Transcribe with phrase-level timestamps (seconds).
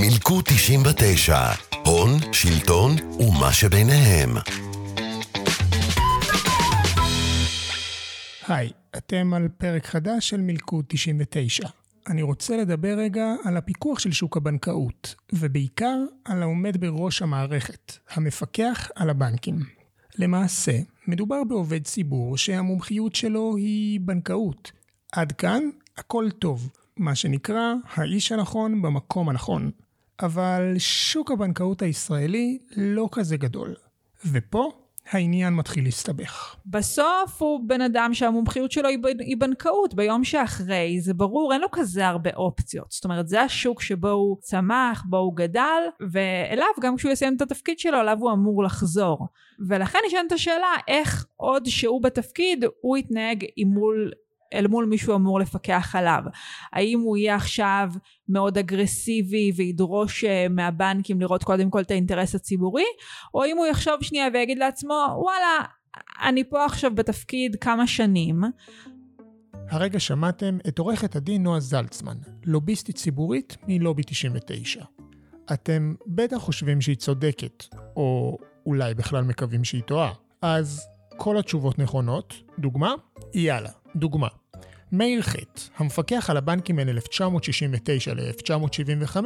[0.00, 1.38] מילקו 99,
[1.84, 2.90] הון, שלטון
[3.20, 4.30] ומה שביניהם.
[8.48, 11.68] היי, אתם על פרק חדש של מילקוט 99.
[12.08, 18.90] אני רוצה לדבר רגע על הפיקוח של שוק הבנקאות, ובעיקר על העומד בראש המערכת, המפקח
[18.94, 19.58] על הבנקים.
[20.18, 20.72] למעשה,
[21.06, 24.79] מדובר בעובד ציבור שהמומחיות שלו היא בנקאות.
[25.12, 25.62] עד כאן,
[25.98, 26.70] הכל טוב.
[26.96, 29.70] מה שנקרא, האיש הנכון במקום הנכון.
[30.22, 33.74] אבל שוק הבנקאות הישראלי לא כזה גדול.
[34.32, 34.70] ופה
[35.10, 36.56] העניין מתחיל להסתבך.
[36.66, 42.06] בסוף הוא בן אדם שהמומחיות שלו היא, בנקאות, ביום שאחרי, זה ברור, אין לו כזה
[42.06, 42.90] הרבה אופציות.
[42.90, 45.82] זאת אומרת, זה השוק שבו הוא צמח, בו הוא גדל,
[46.12, 49.28] ואליו, גם כשהוא יסיים את התפקיד שלו, אליו הוא אמור לחזור.
[49.68, 54.10] ולכן נשאלת השאלה, איך עוד שהוא בתפקיד, הוא יתנהג עם מול
[54.54, 56.22] אל מול מישהו אמור לפקח עליו.
[56.72, 57.88] האם הוא יהיה עכשיו
[58.28, 62.84] מאוד אגרסיבי וידרוש אה, מהבנקים לראות קודם כל את האינטרס הציבורי,
[63.34, 65.64] או אם הוא יחשוב שנייה ויגיד לעצמו, וואלה,
[66.22, 68.40] אני פה עכשיו בתפקיד כמה שנים.
[69.70, 74.84] הרגע שמעתם את עורכת הדין נועה זלצמן, לוביסטית ציבורית מלובי 99.
[75.52, 77.64] אתם בטח חושבים שהיא צודקת,
[77.96, 80.12] או אולי בכלל מקווים שהיא טועה.
[80.42, 82.34] אז כל התשובות נכונות.
[82.58, 82.94] דוגמה?
[83.34, 84.28] יאללה, דוגמה.
[84.92, 89.16] מאיר חטא, המפקח על הבנקים בין 1969 ל-1975,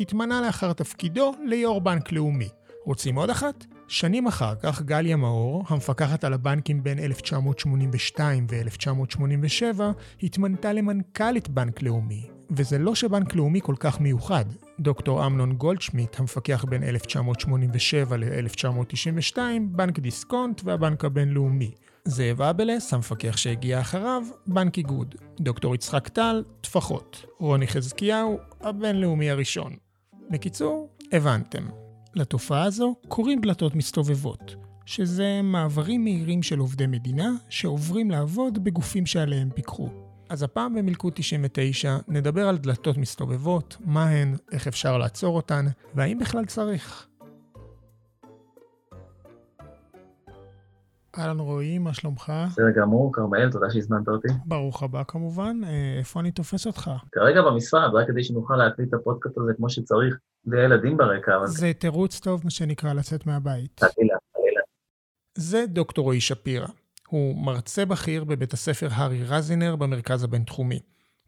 [0.00, 2.48] התמנה לאחר תפקידו ליו"ר בנק לאומי.
[2.84, 3.64] רוצים עוד אחת?
[3.88, 9.80] שנים אחר כך גליה מאור, המפקחת על הבנקים בין 1982 ו-1987,
[10.22, 12.26] התמנתה למנכ"לית בנק לאומי.
[12.50, 14.44] וזה לא שבנק לאומי כל כך מיוחד.
[14.80, 19.38] דוקטור אמנון גולדשמיט, המפקח בין 1987 ל-1992,
[19.70, 21.70] בנק דיסקונט והבנק הבינלאומי.
[22.04, 25.14] זאב אבלס, המפקח שהגיע אחריו, בנק איגוד.
[25.40, 27.24] דוקטור יצחק טל, טפחות.
[27.38, 29.72] רוני חזקיהו, הבינלאומי הראשון.
[30.30, 31.66] בקיצור, הבנתם.
[32.14, 34.54] לתופעה הזו קוראים דלתות מסתובבות,
[34.86, 39.88] שזה מעברים מהירים של עובדי מדינה שעוברים לעבוד בגופים שעליהם פיקחו.
[40.28, 46.18] אז הפעם במלכוד 99 נדבר על דלתות מסתובבות, מה הן, איך אפשר לעצור אותן, והאם
[46.18, 47.06] בכלל צריך.
[51.18, 52.32] אהלן רועי, מה שלומך?
[52.46, 54.28] בסדר גמור, כרמל, תודה שהזמנת אותי.
[54.44, 56.90] ברוך הבא כמובן, אה, איפה אני תופס אותך?
[57.12, 61.36] כרגע במשרד, רק כדי שנוכל להקליט את הפודקאסט הזה כמו שצריך, בלי הילדים ברקע.
[61.36, 61.46] אבל...
[61.46, 63.80] זה תירוץ טוב, מה שנקרא, לצאת מהבית.
[63.80, 64.60] חלילה, חלילה.
[65.34, 66.66] זה דוקטור רועי שפירא.
[67.08, 70.80] הוא מרצה בכיר בבית הספר הארי רזינר במרכז הבינתחומי.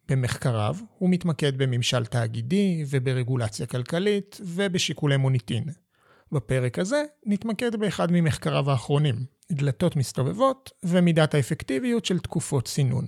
[0.09, 5.63] במחקריו הוא מתמקד בממשל תאגידי וברגולציה כלכלית ובשיקולי מוניטין.
[6.31, 9.15] בפרק הזה נתמקד באחד ממחקריו האחרונים,
[9.51, 13.05] דלתות מסתובבות ומידת האפקטיביות של תקופות סינון.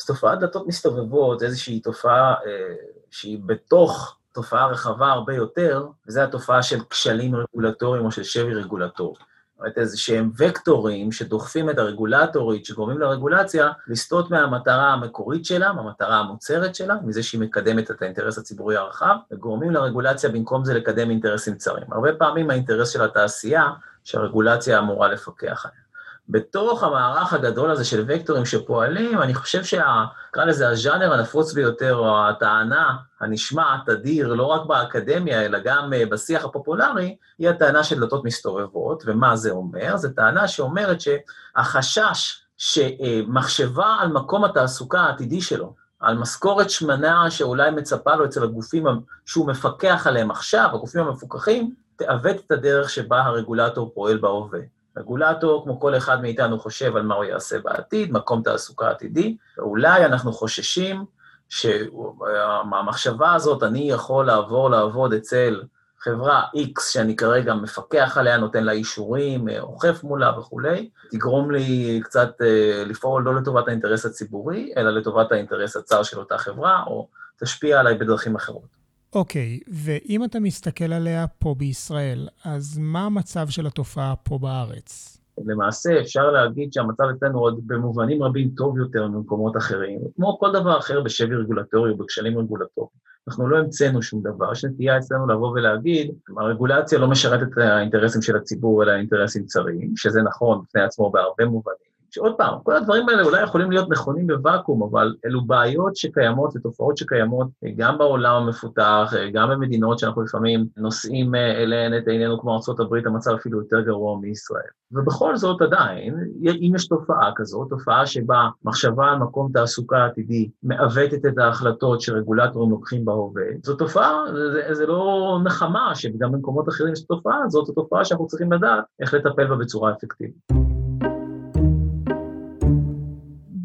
[0.00, 2.74] אז תופעת דלתות מסתובבות איזושהי תופעה אה,
[3.10, 9.20] שהיא בתוך תופעה רחבה הרבה יותר, וזו התופעה של כשלים רגולטוריים או של שבי רגולטורי.
[9.58, 16.74] אומרת, איזה שהם וקטורים שדוחפים את הרגולטורית, שגורמים לרגולציה, לסטות מהמטרה המקורית שלה, מהמטרה המוצהרת
[16.74, 21.92] שלה, מזה שהיא מקדמת את האינטרס הציבורי הרחב, וגורמים לרגולציה במקום זה לקדם אינטרסים צרים.
[21.92, 23.70] הרבה פעמים האינטרס של התעשייה,
[24.04, 25.87] שהרגולציה אמורה לפקח עליה.
[26.28, 30.04] בתוך המערך הגדול הזה של וקטורים שפועלים, אני חושב שה...
[30.28, 36.06] נקרא לזה הז'אנר הנפוץ ביותר, או הטענה הנשמעת תדיר, לא רק באקדמיה, אלא גם אה,
[36.06, 39.96] בשיח הפופולרי, היא הטענה של דלתות מסתובבות, ומה זה אומר?
[39.96, 48.14] זו טענה שאומרת שהחשש שמחשבה על מקום התעסוקה העתידי שלו, על משכורת שמנה שאולי מצפה
[48.14, 48.84] לו אצל הגופים
[49.26, 54.77] שהוא מפקח עליהם עכשיו, הגופים המפוקחים, תעוות את הדרך שבה הרגולטור פועל בהווה.
[54.98, 60.04] רגולטור, כמו כל אחד מאיתנו, חושב על מה הוא יעשה בעתיד, מקום תעסוקה עתידי, ואולי
[60.04, 61.04] אנחנו חוששים
[61.48, 65.62] שהמחשבה הזאת, אני יכול לעבור לעבוד אצל
[66.00, 72.30] חברה X, שאני כרגע מפקח עליה, נותן לה אישורים, אוכף מולה וכולי, תגרום לי קצת
[72.42, 77.08] אה, לפעול לא לטובת האינטרס הציבורי, אלא לטובת האינטרס הצר של אותה חברה, או
[77.40, 78.77] תשפיע עליי בדרכים אחרות.
[79.14, 85.18] אוקיי, okay, ואם אתה מסתכל עליה פה בישראל, אז מה המצב של התופעה פה בארץ?
[85.46, 90.78] למעשה אפשר להגיד שהמצב אצלנו עוד במובנים רבים טוב יותר ממקומות אחרים, כמו כל דבר
[90.78, 93.08] אחר בשבי רגולטורי ובכשלים רגולטוריים.
[93.28, 98.22] אנחנו לא המצאנו שום דבר, יש נטייה אצלנו לבוא ולהגיד, הרגולציה לא משרתת את האינטרסים
[98.22, 101.87] של הציבור אלא אינטרסים צרים, שזה נכון בפני עצמו בהרבה מובנים.
[102.10, 106.96] שעוד פעם, כל הדברים האלה אולי יכולים להיות נכונים בוואקום, אבל אלו בעיות שקיימות ותופעות
[106.96, 113.30] שקיימות גם בעולם המפותח, גם במדינות שאנחנו לפעמים נושאים אליהן את עינינו כמו ארה"ב, המצב
[113.30, 114.62] אפילו יותר גרוע מישראל.
[114.92, 116.14] ובכל זאת עדיין,
[116.44, 122.70] אם יש תופעה כזאת, תופעה שבה מחשבה על מקום תעסוקה עתידי מעוותת את ההחלטות שרגולטורים
[122.70, 127.72] לוקחים בהווה, זו תופעה, זה, זה לא נחמה שגם במקומות אחרים יש תופעה הזאת, זו
[127.72, 130.67] תופעה שאנחנו צריכים לדעת איך לטפל בה בצורה אפקטיבית.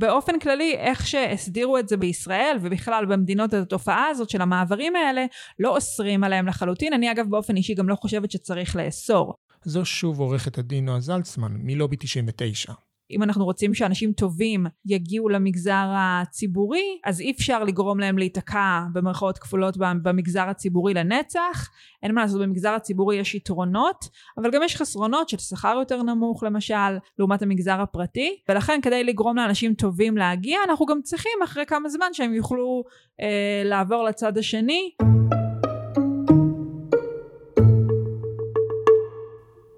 [0.04, 5.26] באופן כללי, איך שהסדירו את זה בישראל, ובכלל במדינות את התופעה הזאת של המעברים האלה,
[5.60, 6.94] לא אוסרים עליהם לחלוטין.
[6.94, 9.34] אני אגב באופן אישי גם לא חושבת שצריך לאסור.
[9.64, 12.74] זו שוב עורכת הדין נועה זלצמן, מלובי 99.
[13.16, 19.38] אם אנחנו רוצים שאנשים טובים יגיעו למגזר הציבורי, אז אי אפשר לגרום להם להיתקע במרכאות
[19.38, 21.70] כפולות במגזר הציבורי לנצח.
[22.04, 26.44] אין מה לעשות, במגזר הציבורי יש יתרונות, אבל גם יש חסרונות של שכר יותר נמוך
[26.44, 31.90] למשל, לעומת המגזר הפרטי, ולכן כדי לגרום לאנשים טובים להגיע, אנחנו גם צריכים אחרי כמה
[31.90, 32.84] זמן שהם יוכלו
[33.22, 34.90] אה, לעבור לצד השני.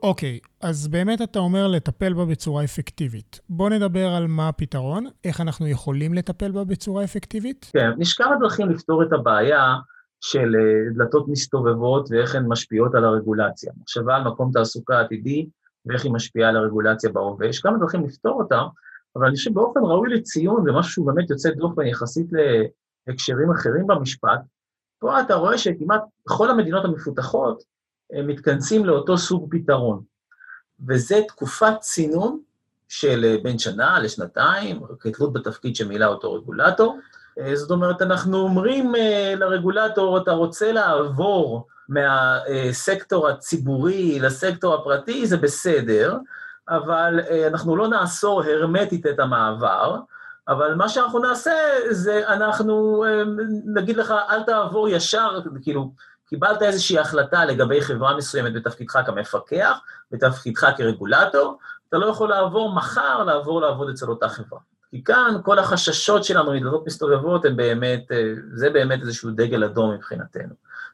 [0.05, 3.39] אוקיי, אז באמת אתה אומר לטפל בה בצורה אפקטיבית.
[3.49, 7.71] בוא נדבר על מה הפתרון, איך אנחנו יכולים לטפל בה בצורה אפקטיבית.
[7.73, 9.75] כן, יש כמה דרכים לפתור את הבעיה
[10.21, 13.71] של אה, דלתות מסתובבות ואיך הן משפיעות על הרגולציה.
[13.81, 15.49] מחשבה על מקום תעסוקה עתידי
[15.85, 17.47] ואיך היא משפיעה על הרגולציה בהווה.
[17.47, 18.61] יש כמה דרכים לפתור אותה,
[19.15, 22.27] אבל אני חושב באופן ראוי לציון, זה משהו שהוא באמת יוצא דופן יחסית
[23.07, 24.39] להקשרים אחרים במשפט,
[24.99, 27.74] פה אתה רואה שכמעט בכל המדינות המפותחות,
[28.13, 30.01] מתכנסים לאותו סוג פתרון,
[30.87, 32.39] וזה תקופת צינון
[32.89, 36.99] של אה, בין שנה לשנתיים, כתלות בתפקיד שמילא אותו רגולטור.
[37.39, 45.37] אה, זאת אומרת, אנחנו אומרים אה, לרגולטור, אתה רוצה לעבור מהסקטור הציבורי לסקטור הפרטי, זה
[45.37, 46.17] בסדר,
[46.69, 49.97] אבל אנחנו לא נאסור הרמטית את המעבר,
[50.47, 51.53] אבל מה שאנחנו נעשה
[51.89, 53.05] זה אנחנו
[53.65, 55.91] נגיד לך, אל תעבור ישר, כאילו,
[56.27, 59.79] קיבלת איזושהי החלטה לגבי חברה מסוימת בתפקידך כמפקח,
[60.11, 61.57] בתפקידך כרגולטור,
[61.89, 64.59] אתה לא יכול לעבור מחר, לעבור לעבוד אצל אותה חברה.
[64.89, 69.91] כי כאן כל החששות שלנו מדלתות מסתובבות הם באמת, אה, זה באמת איזשהו דגל אדום
[69.91, 70.53] מבחינתנו.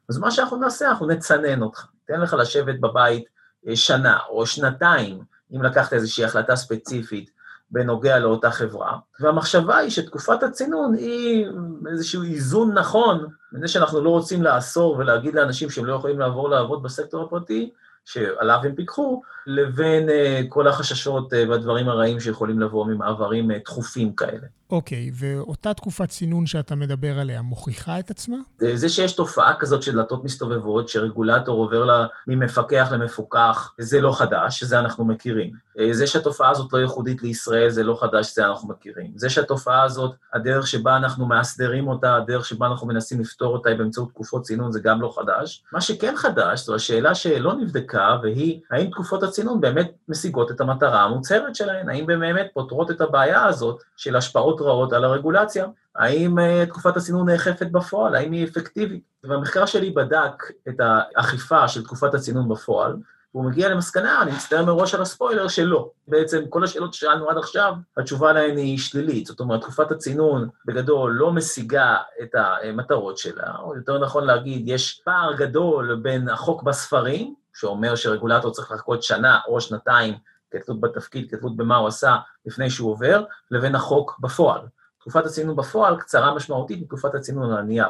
[0.10, 3.24] אז מה שאנחנו נעשה, אנחנו נצנן אותך, ניתן לך לשבת בבית
[3.68, 5.20] אה, שנה או שנתיים,
[5.56, 7.32] אם לקחת איזושהי החלטה ספציפית
[7.72, 11.48] בנוגע לאותה חברה, והמחשבה היא שתקופת הצינון היא
[11.92, 16.84] איזשהו איזון נכון, מפני שאנחנו לא רוצים לאסור ולהגיד לאנשים שהם לא יכולים לעבור לעבוד
[16.84, 17.72] בסקטור הפרטי,
[18.06, 20.12] שעליו הם פיקחו, לבין uh,
[20.50, 24.48] כל החששות uh, והדברים הרעים שיכולים לבוא ממעברים uh, תכופים כאלה.
[24.72, 28.38] אוקיי, okay, ואותה תקופת צינון שאתה מדבר עליה מוכיחה את עצמה?
[28.74, 34.64] זה שיש תופעה כזאת של דלתות מסתובבות, שרגולטור עובר לה ממפקח למפוקח, זה לא חדש,
[34.64, 35.52] זה אנחנו מכירים.
[35.92, 39.12] זה שהתופעה הזאת לא ייחודית לישראל, זה לא חדש, זה אנחנו מכירים.
[39.16, 43.78] זה שהתופעה הזאת, הדרך שבה אנחנו מאסדרים אותה, הדרך שבה אנחנו מנסים לפתור אותה היא
[43.78, 45.64] באמצעות תקופות צינון, זה גם לא חדש.
[45.72, 47.91] מה שכן חדש, זו השאלה שלא נבדקה,
[48.24, 51.90] והיא, האם תקופות הצינון באמת משיגות את המטרה המוצהרת שלהן?
[51.90, 55.66] האם באמת פותרות את הבעיה הזאת של השפעות רעות על הרגולציה?
[55.96, 58.16] האם uh, תקופת הצינון נאכפת בפועל?
[58.16, 59.04] האם היא אפקטיבית?
[59.24, 62.96] והמחקר שלי בדק את האכיפה של תקופת הצינון בפועל,
[63.34, 65.90] והוא מגיע למסקנה, אני מצטער מראש על הספוילר, שלא.
[66.08, 69.26] בעצם כל השאלות ששאלנו עד עכשיו, התשובה להן היא שלילית.
[69.26, 75.02] זאת אומרת, תקופת הצינון בגדול לא משיגה את המטרות שלה, או יותר נכון להגיד, יש
[75.06, 80.14] פער גדול בין החוק בספרים, שאומר שרגולטור צריך לחכות שנה או שנתיים
[80.52, 82.16] כתלות בתפקיד, כתלות במה הוא עשה
[82.46, 84.62] לפני שהוא עובר, לבין החוק בפועל.
[85.00, 87.90] תקופת הצינון בפועל קצרה משמעותית מתקופת הצינון על הנייר.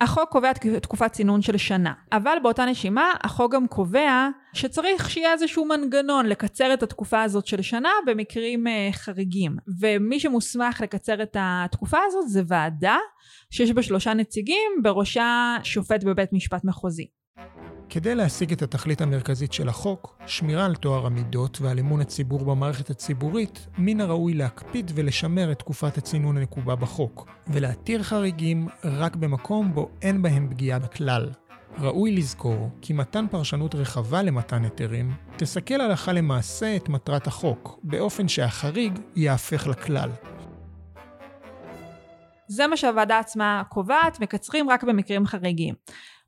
[0.00, 0.52] החוק קובע
[0.82, 6.74] תקופת צינון של שנה, אבל באותה נשימה החוק גם קובע שצריך שיהיה איזשהו מנגנון לקצר
[6.74, 9.56] את התקופה הזאת של שנה במקרים uh, חריגים.
[9.80, 12.96] ומי שמוסמך לקצר את התקופה הזאת זה ועדה
[13.50, 17.17] שיש בה שלושה נציגים, בראשה שופט בבית משפט מחוזי.
[17.90, 22.90] כדי להשיג את התכלית המרכזית של החוק, שמירה על טוהר המידות ועל אמון הציבור במערכת
[22.90, 29.90] הציבורית, מן הראוי להקפיד ולשמר את תקופת הצינון הנקובה בחוק, ולהתיר חריגים רק במקום בו
[30.02, 31.30] אין בהם פגיעה בכלל.
[31.78, 38.28] ראוי לזכור כי מתן פרשנות רחבה למתן היתרים תסכל הלכה למעשה את מטרת החוק, באופן
[38.28, 40.10] שהחריג יהפך לכלל.
[42.48, 45.74] זה מה שהוועדה עצמה קובעת, מקצרים רק במקרים חריגים.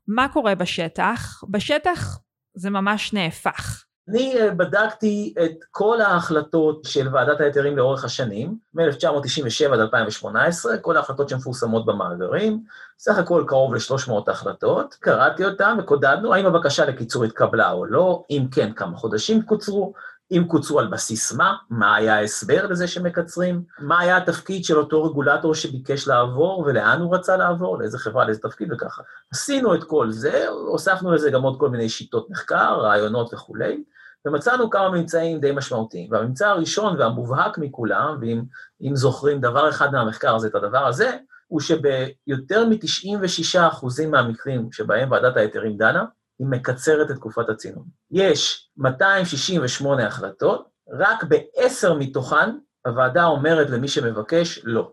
[0.07, 1.43] מה קורה בשטח?
[1.49, 2.19] בשטח
[2.53, 3.83] זה ממש נהפך.
[4.09, 10.97] אני אה, בדקתי את כל ההחלטות של ועדת ההיתרים לאורך השנים, מ-1997 עד 2018, כל
[10.97, 12.63] ההחלטות שמפורסמות במאגרים,
[12.99, 18.45] סך הכל קרוב ל-300 החלטות, קראתי אותן וקודדנו האם הבקשה לקיצור התקבלה או לא, אם
[18.51, 19.93] כן, כמה חודשים קוצרו,
[20.31, 25.03] אם קוצרו על בסיס מה, מה היה ההסבר לזה שמקצרים, מה היה התפקיד של אותו
[25.03, 29.01] רגולטור שביקש לעבור ולאן הוא רצה לעבור, לאיזה חברה, לאיזה תפקיד וככה.
[29.33, 33.83] עשינו את כל זה, הוספנו לזה גם עוד כל מיני שיטות מחקר, רעיונות וכולי,
[34.25, 36.11] ומצאנו כמה ממצאים די משמעותיים.
[36.11, 42.65] והממצא הראשון והמובהק מכולם, ואם זוכרים דבר אחד מהמחקר הזה, את הדבר הזה, הוא שביותר
[42.65, 46.05] מ-96% מהמקרים שבהם ועדת ההיתרים דנה,
[46.41, 47.83] היא מקצרת את תקופת הצינון.
[48.11, 50.67] יש 268 החלטות,
[50.99, 52.57] רק בעשר מתוכן
[52.87, 54.91] הוועדה אומרת למי שמבקש לא.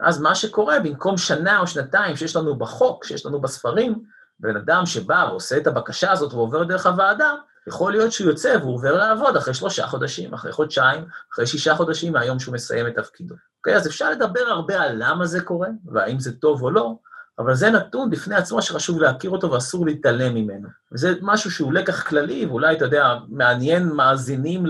[0.00, 4.02] אז מה שקורה, במקום שנה או שנתיים שיש לנו בחוק, שיש לנו בספרים,
[4.38, 7.34] בן אדם שבא ועושה את הבקשה הזאת ועובר דרך הוועדה,
[7.68, 12.12] יכול להיות שהוא יוצא והוא עובר לעבוד אחרי שלושה חודשים, אחרי חודשיים, אחרי שישה חודשים
[12.12, 13.34] מהיום שהוא מסיים את תפקידו.
[13.58, 13.76] אוקיי?
[13.76, 16.94] אז אפשר לדבר הרבה על למה זה קורה, והאם זה טוב או לא,
[17.40, 20.68] אבל זה נתון בפני עצמו שחשוב להכיר אותו ואסור להתעלם ממנו.
[20.92, 24.64] וזה משהו שהוא לקח כללי, ואולי, אתה יודע, מעניין מאזינים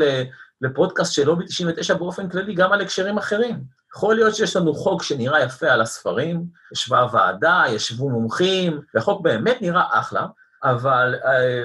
[0.60, 3.60] לפודקאסט של לובי 99 באופן כללי, גם על הקשרים אחרים.
[3.96, 9.62] יכול להיות שיש לנו חוק שנראה יפה על הספרים, ישבה ועדה, ישבו מומחים, והחוק באמת
[9.62, 10.26] נראה אחלה,
[10.64, 11.14] אבל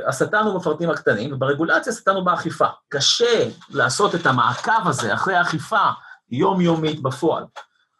[0.09, 2.67] uh, בפרטים הקטנים, וברגולציה השטן באכיפה.
[2.89, 5.89] קשה לעשות את המעקב הזה אחרי האכיפה
[6.31, 7.43] יומיומית בפועל.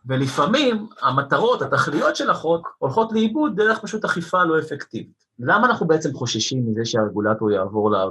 [0.07, 5.25] ולפעמים המטרות, התכליות של החוק, הולכות לאיבוד דרך פשוט אכיפה לא אפקטיבית.
[5.39, 8.05] למה אנחנו בעצם חוששים מזה שהרגולטור יעבור לה,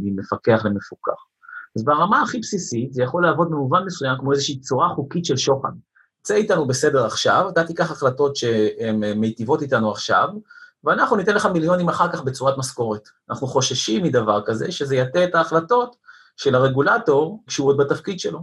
[0.00, 1.26] ממפקח למפוקח?
[1.76, 5.72] אז ברמה הכי בסיסית, זה יכול לעבוד במובן מסוים כמו איזושהי צורה חוקית של שוחד.
[6.22, 10.28] צא איתנו בסדר עכשיו, אתה תיקח החלטות שהן מיטיבות איתנו עכשיו,
[10.84, 13.08] ואנחנו ניתן לך מיליונים אחר כך בצורת משכורת.
[13.30, 15.96] אנחנו חוששים מדבר כזה, שזה יטה את ההחלטות
[16.36, 18.40] של הרגולטור כשהוא עוד בתפקיד שלו.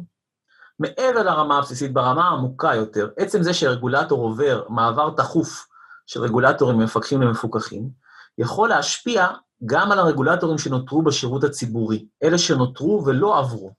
[0.84, 5.68] מעבר לרמה הבסיסית, ברמה העמוקה יותר, עצם זה שרגולטור עובר מעבר תכוף
[6.08, 7.90] של רגולטורים ממפקחים למפוקחים,
[8.38, 9.28] יכול להשפיע
[9.66, 13.72] גם על הרגולטורים שנותרו בשירות הציבורי, אלה שנותרו ולא עברו.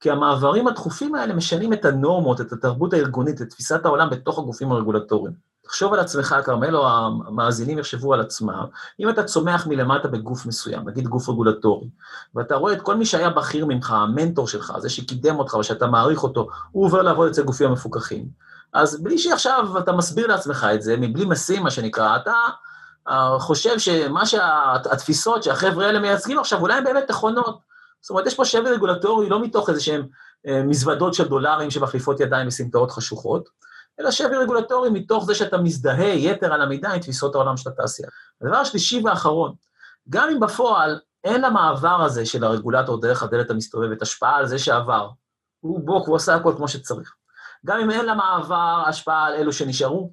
[0.00, 4.72] כי המעברים התכופים האלה משנים את הנורמות, את התרבות הארגונית, את תפיסת העולם בתוך הגופים
[4.72, 5.47] הרגולטוריים.
[5.68, 8.64] תחשוב על עצמך, כרמל, או המאזינים יחשבו על עצמם,
[9.00, 11.88] אם אתה צומח מלמטה בגוף מסוים, נגיד גוף רגולטורי,
[12.34, 16.22] ואתה רואה את כל מי שהיה בכיר ממך, המנטור שלך, זה שקידם אותך ושאתה מעריך
[16.22, 18.28] אותו, הוא עובר לעבוד אצל גופים המפוקחים.
[18.72, 22.34] אז בלי שעכשיו אתה מסביר לעצמך את זה, מבלי משים, מה שנקרא, אתה
[23.08, 27.58] uh, חושב שמה שהתפיסות שה, שהחבר'ה האלה מייצגים עכשיו, אולי הן באמת נכונות.
[28.00, 32.20] זאת אומרת, יש פה שבר רגולטורי לא מתוך איזה שהן uh, מזוודות של דולרים שמחליפות
[32.20, 33.48] ידיים בסמטאות חשוכות,
[34.00, 38.08] אלא שבר רגולטורי מתוך זה שאתה מזדהה יתר על המידה עם תפיסות העולם של התעשייה.
[38.40, 39.54] הדבר השלישי והאחרון,
[40.08, 45.10] גם אם בפועל אין למעבר הזה של הרגולטור דרך הדלת המסתובבת השפעה על זה שעבר,
[45.60, 47.14] הוא בוק, הוא עושה הכל כמו שצריך.
[47.66, 50.12] גם אם אין למעבר השפעה על אלו שנשארו,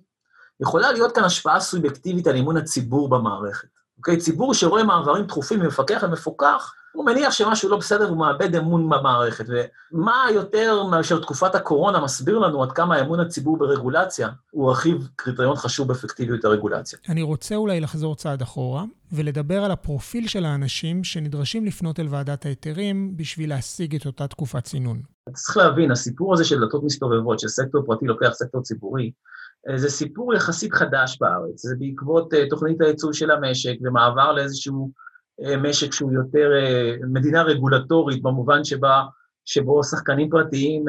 [0.59, 3.67] יכולה להיות כאן השפעה סובייקטיבית על אמון הציבור במערכת.
[4.05, 4.17] אוקיי?
[4.17, 9.45] ציבור שרואה מעברים תכופים ממפקח למפוקח, הוא מניח שמשהו לא בסדר והוא מאבד אמון במערכת.
[9.47, 15.55] ומה יותר מאשר תקופת הקורונה מסביר לנו עד כמה אמון הציבור ברגולציה הוא רכיב קריטריון
[15.55, 16.99] חשוב באפקטיביות הרגולציה.
[17.09, 22.45] אני רוצה אולי לחזור צעד אחורה ולדבר על הפרופיל של האנשים שנדרשים לפנות אל ועדת
[22.45, 25.01] ההיתרים בשביל להשיג את אותה תקופת צינון.
[25.33, 29.11] צריך להבין, הסיפור הזה של דלתות מסתובבות, שסקטור פרטי לוקח סקטור ציבורי,
[29.75, 34.91] זה סיפור יחסית חדש בארץ, זה בעקבות uh, תוכנית הייצוא של המשק ומעבר לאיזשהו
[35.41, 39.03] uh, משק שהוא יותר uh, מדינה רגולטורית במובן שבה,
[39.45, 40.85] שבו שחקנים פרטיים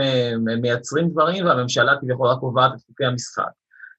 [0.60, 3.50] מייצרים דברים והממשלה כביכול רק קובעת את חוקי המשחק.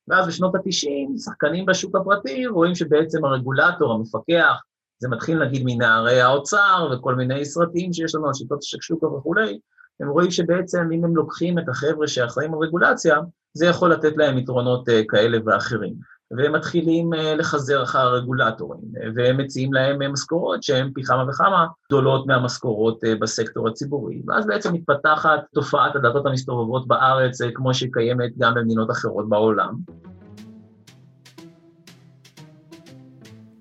[0.08, 4.62] ואז בשנות ה-90, שחקנים בשוק הפרטי רואים שבעצם הרגולטור, המפקח,
[5.00, 9.60] זה מתחיל נגיד מנערי האוצר וכל מיני סרטים שיש לנו על שיטות השקשוקה וכולי,
[10.00, 13.18] הם רואים שבעצם אם הם לוקחים את החבר'ה שאחראים על רגולציה,
[13.54, 15.94] זה יכול לתת להם יתרונות אה, כאלה ואחרים.
[16.32, 21.68] והם מתחילים אה, לחזר אחר הרגולטורים, אה, והם מציעים להם משכורות שהן פי כמה וכמה
[21.88, 24.22] גדולות מהמשכורות בסקטור הציבורי.
[24.28, 29.76] ואז בעצם מתפתחת תופעת הדתות המסתובבות בארץ, כמו שהיא קיימת גם במדינות אחרות בעולם.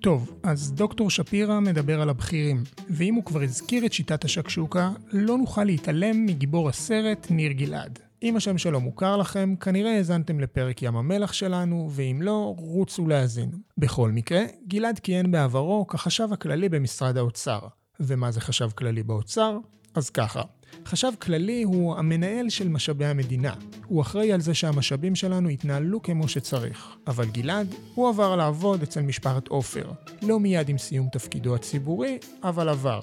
[0.07, 5.37] טוב, אז דוקטור שפירא מדבר על הבכירים, ואם הוא כבר הזכיר את שיטת השקשוקה, לא
[5.37, 7.99] נוכל להתעלם מגיבור הסרט ניר גלעד.
[8.23, 13.51] אם השם שלו מוכר לכם, כנראה האזנתם לפרק ים המלח שלנו, ואם לא, רוצו להאזין.
[13.77, 17.59] בכל מקרה, גלעד כיהן בעברו כחשב הכללי במשרד האוצר.
[17.99, 19.57] ומה זה חשב כללי באוצר?
[19.95, 20.41] אז ככה,
[20.85, 23.53] חשב כללי הוא המנהל של משאבי המדינה.
[23.87, 26.95] הוא אחראי על זה שהמשאבים שלנו יתנהלו כמו שצריך.
[27.07, 29.91] אבל גלעד, הוא עבר לעבוד אצל משפחת עופר.
[30.21, 32.99] לא מיד עם סיום תפקידו הציבורי, אבל עבר.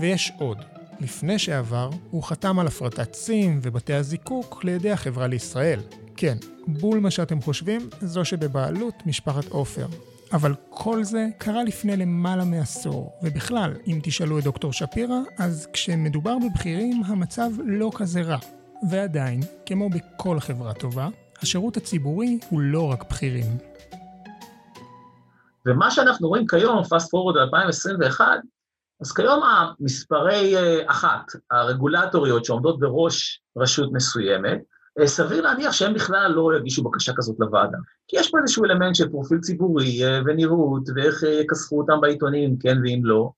[0.00, 0.58] ויש עוד.
[1.00, 5.80] לפני שעבר, הוא חתם על הפרטת סים ובתי הזיקוק לידי החברה לישראל.
[6.16, 9.86] כן, בול מה שאתם חושבים, זו שבבעלות משפחת עופר.
[10.32, 16.36] אבל כל זה קרה לפני למעלה מעשור, ובכלל, אם תשאלו את דוקטור שפירא, אז כשמדובר
[16.38, 18.38] בבכירים, המצב לא כזה רע.
[18.90, 21.08] ועדיין, כמו בכל חברה טובה,
[21.42, 23.58] השירות הציבורי הוא לא רק בכירים.
[25.66, 28.26] ומה שאנחנו רואים כיום, fast forward 2021,
[29.00, 34.58] אז כיום המספרי אה, אחת, הרגולטוריות שעומדות בראש רשות מסוימת,
[35.04, 37.78] סביר להניח שהם בכלל לא יגישו בקשה כזאת לוועדה.
[38.08, 42.78] כי יש פה איזשהו אלמנט של פרופיל ציבורי אה, ונראות, ואיך יכסחו אותם בעיתונים, כן
[42.84, 43.30] ואם לא,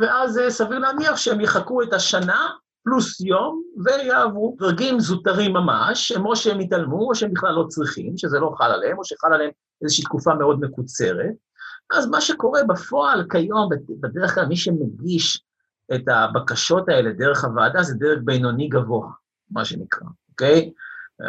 [0.00, 2.48] ואז סביר להניח שהם יחכו את השנה
[2.84, 8.38] פלוס יום ויעברו דרגים זוטרים ממש, או שהם יתעלמו, או שהם בכלל לא צריכים, שזה
[8.38, 9.50] לא חל עליהם, או שחל עליהם
[9.82, 11.34] איזושהי תקופה מאוד מקוצרת.
[11.92, 13.68] אז מה שקורה בפועל כיום,
[14.00, 15.44] בדרך כלל מי שמגיש
[15.94, 19.08] את הבקשות האלה דרך הוועדה זה דרג בינוני גבוה,
[19.50, 20.70] מה שנקרא, אוקיי?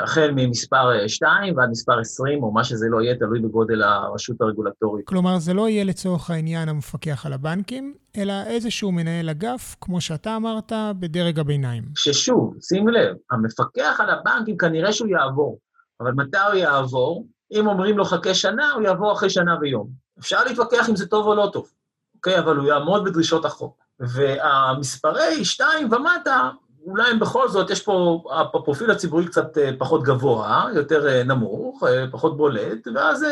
[0.04, 5.08] החל ממספר 2 ועד מספר 20, או מה שזה לא יהיה, תלוי בגודל הרשות הרגולטורית.
[5.08, 10.36] כלומר, זה לא יהיה לצורך העניין המפקח על הבנקים, אלא איזשהו מנהל אגף, כמו שאתה
[10.36, 11.84] אמרת, בדרג הביניים.
[11.96, 15.60] ששוב, שים לב, המפקח על הבנקים כנראה שהוא יעבור,
[16.02, 17.28] אבל מתי הוא יעבור?
[17.52, 19.90] אם אומרים לו חכה שנה, הוא יעבור אחרי שנה ויום.
[20.20, 21.68] אפשר להתווכח אם זה טוב או לא טוב,
[22.16, 22.40] אוקיי?
[22.40, 23.84] אבל הוא יעמוד בדרישות החוק.
[24.00, 26.50] והמספרי 2 ומטה,
[26.86, 31.84] אולי הם בכל זאת, יש פה, הפרופיל הציבורי קצת אה, פחות גבוה, יותר אה, נמוך,
[31.84, 33.26] אה, פחות בולט, ואז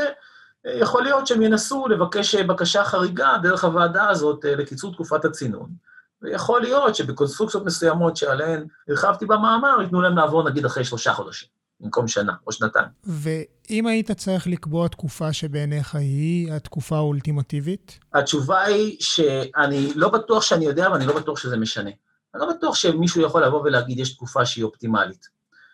[0.66, 5.70] יכול להיות שהם ינסו לבקש בקשה חריגה דרך הוועדה הזאת לקיצור תקופת הצינון.
[6.22, 11.48] ויכול להיות שבקונסטרוקציות מסוימות שעליהן הרחבתי במאמר, ייתנו להם לעבור נגיד אחרי שלושה חודשים.
[11.82, 12.86] במקום שנה או שנתיים.
[13.04, 18.00] ואם היית צריך לקבוע תקופה שבעיניך היא התקופה האולטימטיבית?
[18.14, 21.92] התשובה היא שאני לא בטוח שאני יודע, ואני לא בטוח שזה משנה.
[22.36, 25.28] אני לא בטוח שמישהו יכול לבוא ולהגיד, יש תקופה שהיא אופטימלית.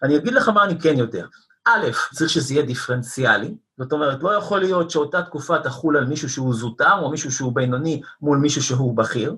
[0.04, 1.26] אני אגיד לך מה אני כן יודע.
[1.66, 6.30] א', צריך שזה יהיה דיפרנציאלי, זאת אומרת, לא יכול להיות שאותה תקופה תחול על מישהו
[6.30, 9.36] שהוא זוטר, או מישהו שהוא בינוני מול מישהו שהוא בכיר.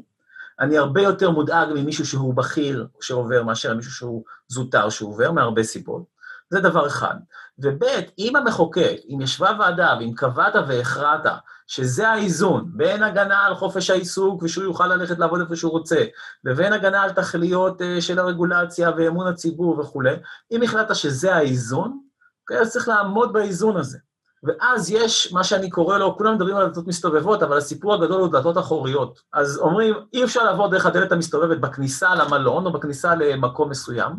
[0.60, 6.04] אני הרבה יותר מודאג ממישהו שהוא בכיר שעובר מאשר מישהו שהוא זוטר שעובר, מהרבה סיבות.
[6.50, 7.16] זה דבר אחד.
[7.60, 7.84] וב',
[8.20, 11.26] אם המחוקק, אם ישבה ועדה ואם קבעת והכרעת
[11.70, 16.06] שזה האיזון בין הגנה על חופש העיסוק ושהוא יוכל ללכת לעבוד איפה שהוא רוצה,
[16.44, 20.16] לבין הגנה על תכליות אה, של הרגולציה ואמון הציבור וכולי,
[20.52, 22.00] אם החלטת שזה האיזון,
[22.42, 23.98] אוקיי, אז צריך לעמוד באיזון הזה.
[24.44, 28.32] ואז יש מה שאני קורא לו, כולם מדברים על דלתות מסתובבות, אבל הסיפור הגדול הוא
[28.32, 29.20] דלתות אחוריות.
[29.34, 34.12] אז אומרים, אי אפשר לעבור דרך הדלת המסתובבת בכניסה למלון או בכניסה למקום מסוים,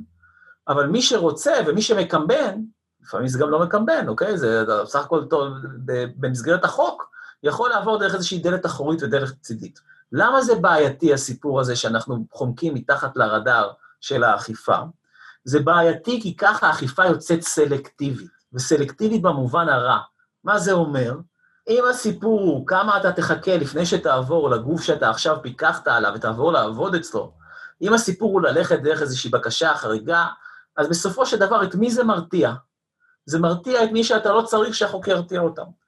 [0.69, 2.61] אבל מי שרוצה ומי שמקמבן,
[3.03, 4.39] לפעמים זה גם לא מקמבן, אוקיי?
[4.39, 5.49] זה בסך הכל טוב,
[6.17, 7.11] במסגרת החוק,
[7.43, 9.81] יכול לעבור דרך איזושהי דלת אחורית ודלת צידית.
[10.13, 14.77] למה זה בעייתי, הסיפור הזה שאנחנו חומקים מתחת לרדאר של האכיפה?
[15.45, 19.99] זה בעייתי כי ככה האכיפה יוצאת סלקטיבית, וסלקטיבית במובן הרע.
[20.45, 21.15] מה זה אומר?
[21.69, 26.95] אם הסיפור הוא כמה אתה תחכה לפני שתעבור לגוף שאתה עכשיו פיקחת עליו ותעבור לעבוד
[26.95, 27.33] אצלו,
[27.83, 30.27] אם הסיפור הוא ללכת דרך איזושהי בקשה חריגה,
[30.77, 32.53] אז בסופו של דבר, את מי זה מרתיע?
[33.27, 35.80] זה מרתיע את מי שאתה לא צריך שהחוקר ירתיע אותם.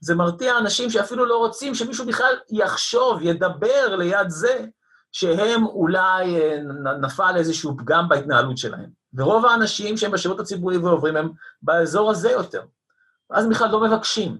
[0.00, 4.64] זה מרתיע אנשים שאפילו לא רוצים שמישהו בכלל יחשוב, ידבר ליד זה,
[5.12, 6.58] שהם אולי אה,
[7.00, 8.90] נפל איזשהו פגם בהתנהלות שלהם.
[9.14, 11.30] ורוב האנשים שהם בשירות הציבורי ועוברים הם
[11.62, 12.62] באזור הזה יותר.
[13.30, 14.38] אז בכלל לא מבקשים.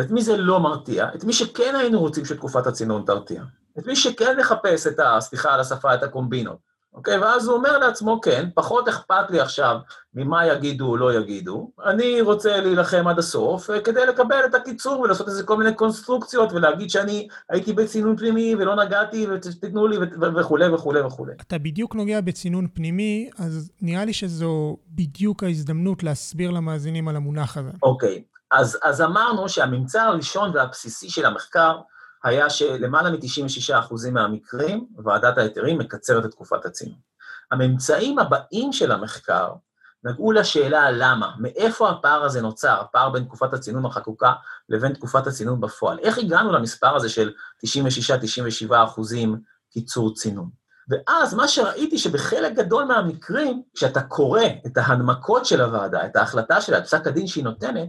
[0.00, 1.08] את מי זה לא מרתיע?
[1.14, 3.42] את מי שכן היינו רוצים שתקופת הצינון תרתיע.
[3.78, 5.20] את מי שכן לחפש את ה...
[5.20, 6.58] סליחה על השפה, את הקומבינות.
[6.98, 7.18] אוקיי?
[7.18, 9.76] ואז הוא אומר לעצמו, כן, פחות אכפת לי עכשיו
[10.14, 15.00] ממה יגידו או לא יגידו, אני רוצה להילחם עד הסוף אה, כדי לקבל את הקיצור
[15.00, 19.96] ולעשות איזה כל מיני קונסטרוקציות ולהגיד שאני הייתי בצינון פנימי ולא נגעתי ותיתנו לי
[20.40, 21.32] וכולי וכולי וכולי.
[21.40, 27.56] אתה בדיוק נוגע בצינון פנימי, אז נראה לי שזו בדיוק ההזדמנות להסביר למאזינים על המונח
[27.56, 27.70] הזה.
[27.82, 31.76] אוקיי, אז, אז אמרנו שהממצא הראשון והבסיסי של המחקר
[32.24, 36.98] היה שלמעלה מ-96% מהמקרים, ועדת ההיתרים מקצרת את תקופת הצינון.
[37.50, 39.52] הממצאים הבאים של המחקר
[40.04, 44.32] נגעו לשאלה למה, מאיפה הפער הזה נוצר, הפער בין תקופת הצינון החקוקה
[44.68, 45.98] לבין תקופת הצינון בפועל.
[45.98, 47.32] איך הגענו למספר הזה של
[47.66, 49.40] 96-97 אחוזים
[49.72, 50.50] קיצור צינון?
[50.88, 56.78] ואז מה שראיתי שבחלק גדול מהמקרים, כשאתה קורא את ההנמקות של הוועדה, את ההחלטה שלה,
[56.78, 57.88] את פסק הדין שהיא נותנת,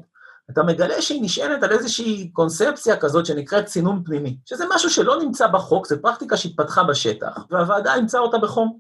[0.50, 5.48] אתה מגלה שהיא נשענת על איזושהי קונספציה כזאת שנקראת צינון פנימי, שזה משהו שלא נמצא
[5.48, 8.80] בחוק, זו פרקטיקה שהתפתחה בשטח, והוועדה אימצה אותה בחום.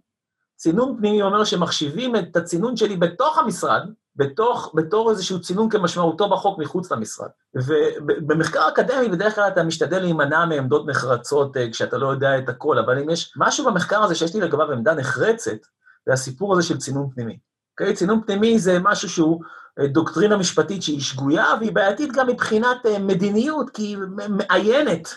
[0.55, 3.82] צינון פנימי אומר שמחשיבים את הצינון שלי בתוך המשרד,
[4.15, 7.29] בתוך, בתור איזשהו צינון כמשמעותו בחוק מחוץ למשרד.
[7.55, 12.79] ובמחקר אקדמי בדרך כלל אתה משתדל להימנע מעמדות נחרצות אה, כשאתה לא יודע את הכל,
[12.79, 15.58] אבל אם יש משהו במחקר הזה שיש לי לגביו עמדה נחרצת,
[16.05, 17.38] זה הסיפור הזה של צינון פנימי.
[17.79, 17.93] אוקיי?
[17.93, 19.41] צינון פנימי זה משהו שהוא
[19.79, 23.97] אה, דוקטרינה משפטית שהיא שגויה, והיא בעייתית גם מבחינת אה, מדיניות, כי היא
[24.29, 25.15] מעיינת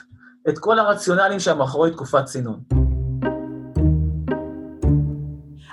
[0.48, 2.81] את כל הרציונלים שמאחורי תקופת צינון.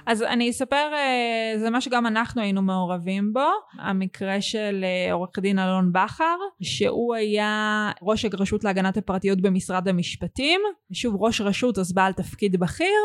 [0.10, 5.40] אז אני אספר, אה, זה מה שגם אנחנו היינו מעורבים בו, המקרה של אה, עורך
[5.40, 10.62] דין אלון בכר, שהוא היה ראש הרשות להגנת הפרטיות במשרד המשפטים,
[10.94, 13.00] שוב ראש רשות אז בעל תפקיד בכיר,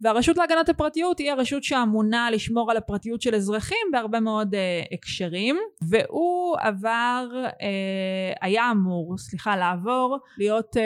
[0.00, 5.56] והרשות להגנת הפרטיות היא הרשות שאמונה לשמור על הפרטיות של אזרחים בהרבה מאוד אה, הקשרים,
[5.88, 10.82] והוא עבר, אה, היה אמור, סליחה, לעבור, להיות אה,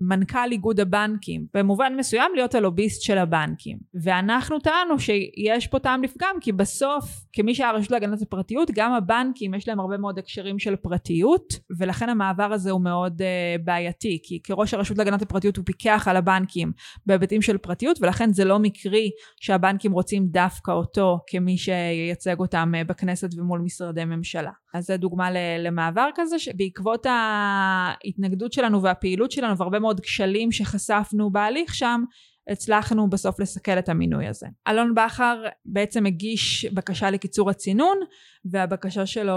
[0.00, 6.02] מנכ"ל איגוד הבנקים, במובן מסוים להיות הלוביסט של הבנקים, ואנחנו טענו הבנו שיש פה טעם
[6.02, 10.58] לפגם כי בסוף כמי שהיה רשות להגנת הפרטיות גם הבנקים יש להם הרבה מאוד הקשרים
[10.58, 15.64] של פרטיות ולכן המעבר הזה הוא מאוד uh, בעייתי כי כראש הרשות להגנת הפרטיות הוא
[15.64, 16.72] פיקח על הבנקים
[17.06, 22.88] בהיבטים של פרטיות ולכן זה לא מקרי שהבנקים רוצים דווקא אותו כמי שייצג אותם uh,
[22.88, 24.50] בכנסת ומול משרדי ממשלה.
[24.74, 31.74] אז זה דוגמה למעבר כזה שבעקבות ההתנגדות שלנו והפעילות שלנו והרבה מאוד כשלים שחשפנו בהליך
[31.74, 32.02] שם
[32.48, 34.46] הצלחנו בסוף לסכל את המינוי הזה.
[34.68, 37.98] אלון בכר בעצם הגיש בקשה לקיצור הצינון
[38.44, 39.34] והבקשה שלו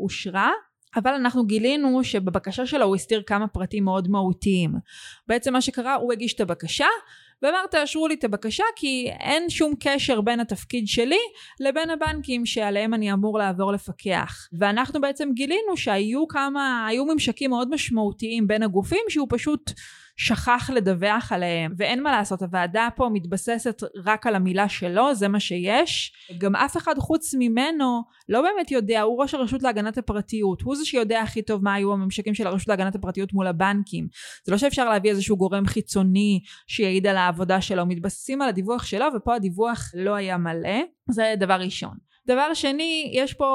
[0.00, 0.50] אושרה
[0.96, 4.74] אבל אנחנו גילינו שבבקשה שלו הוא הסתיר כמה פרטים מאוד מהותיים.
[5.28, 6.86] בעצם מה שקרה הוא הגיש את הבקשה
[7.42, 11.20] ואמר תאשרו לי את הבקשה כי אין שום קשר בין התפקיד שלי
[11.60, 14.48] לבין הבנקים שעליהם אני אמור לעבור לפקח.
[14.58, 19.70] ואנחנו בעצם גילינו שהיו כמה, היו ממשקים מאוד משמעותיים בין הגופים שהוא פשוט
[20.16, 25.40] שכח לדווח עליהם ואין מה לעשות הוועדה פה מתבססת רק על המילה שלו זה מה
[25.40, 30.76] שיש גם אף אחד חוץ ממנו לא באמת יודע הוא ראש הרשות להגנת הפרטיות הוא
[30.76, 34.08] זה שיודע הכי טוב מה היו הממשקים של הרשות להגנת הפרטיות מול הבנקים
[34.44, 39.06] זה לא שאפשר להביא איזשהו גורם חיצוני שיעיד על העבודה שלו מתבססים על הדיווח שלו
[39.16, 43.46] ופה הדיווח לא היה מלא זה דבר ראשון דבר שני, יש פה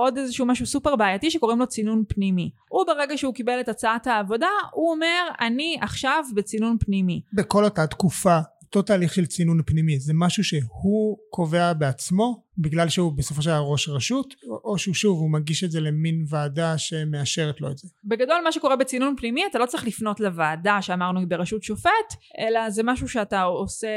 [0.00, 2.50] עוד איזשהו משהו סופר בעייתי שקוראים לו צינון פנימי.
[2.68, 7.22] הוא ברגע שהוא קיבל את הצעת העבודה, הוא אומר, אני עכשיו בצינון פנימי.
[7.32, 12.42] בכל אותה תקופה, אותו תהליך של צינון פנימי, זה משהו שהוא קובע בעצמו?
[12.58, 16.24] בגלל שהוא בסופו של דבר ראש רשות, או שהוא שוב, הוא מגיש את זה למין
[16.28, 17.88] ועדה שמאשרת לו את זה?
[18.04, 22.70] בגדול מה שקורה בצינון פנימי, אתה לא צריך לפנות לוועדה שאמרנו היא בראשות שופט, אלא
[22.70, 23.88] זה משהו שאתה עושה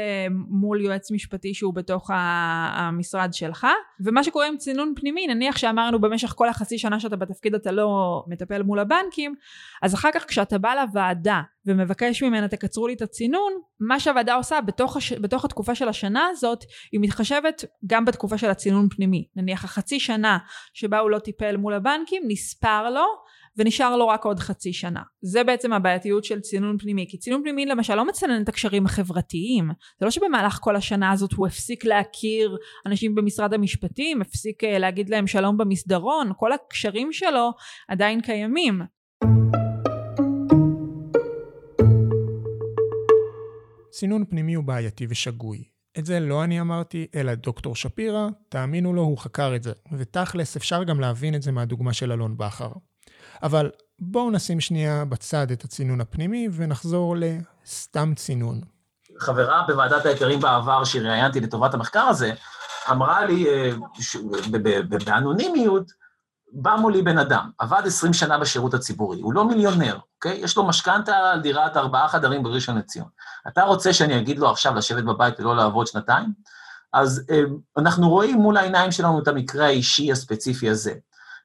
[0.48, 3.66] מול יועץ משפטי שהוא בתוך המשרד שלך,
[4.04, 8.22] ומה שקורה עם צינון פנימי, נניח שאמרנו במשך כל החצי שנה שאתה בתפקיד אתה לא
[8.28, 9.34] מטפל מול הבנקים,
[9.82, 14.60] אז אחר כך כשאתה בא לוועדה ומבקש ממנה תקצרו לי את הצינון, מה שהוועדה עושה
[14.60, 15.12] בתוך, הש...
[15.12, 19.26] בתוך התקופה של השנה הזאת, היא מתחשבת גם בתקופה של הצינון פנימי.
[19.36, 20.38] נניח החצי שנה
[20.74, 23.04] שבה הוא לא טיפל מול הבנקים, נספר לו
[23.56, 25.02] ונשאר לו רק עוד חצי שנה.
[25.22, 29.70] זה בעצם הבעייתיות של צינון פנימי, כי צינון פנימי למשל לא מצנן את הקשרים החברתיים.
[30.00, 35.08] זה לא שבמהלך כל השנה הזאת הוא הפסיק להכיר אנשים במשרד המשפטים, הפסיק אה, להגיד
[35.08, 37.50] להם שלום במסדרון, כל הקשרים שלו
[37.88, 38.80] עדיין קיימים.
[43.90, 45.71] צינון פנימי הוא בעייתי ושגוי.
[45.98, 49.72] את זה לא אני אמרתי, אלא דוקטור שפירא, תאמינו לו, הוא חקר את זה.
[49.92, 52.72] ותכלס, אפשר גם להבין את זה מהדוגמה של אלון בכר.
[53.42, 58.60] אבל בואו נשים שנייה בצד את הצינון הפנימי ונחזור לסתם צינון.
[59.18, 62.32] חברה בוועדת ההיתרים בעבר שראיינתי לטובת המחקר הזה,
[62.90, 63.70] אמרה לי אה,
[65.06, 65.92] באנונימיות,
[66.52, 70.40] בא מולי בן אדם, עבד 20 שנה בשירות הציבורי, הוא לא מיליונר, אוקיי?
[70.40, 73.08] יש לו משכנתה על דירת ארבעה חדרים בראשון לציון.
[73.48, 76.32] אתה רוצה שאני אגיד לו עכשיו לשבת בבית ולא לעבוד שנתיים?
[76.92, 77.40] אז אה,
[77.76, 80.94] אנחנו רואים מול העיניים שלנו את המקרה האישי הספציפי הזה.